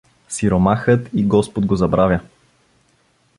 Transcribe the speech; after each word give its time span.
Сиромахът 0.29 1.09
и 1.13 1.23
господ 1.23 1.65
го 1.65 1.75
забравя. 1.75 2.19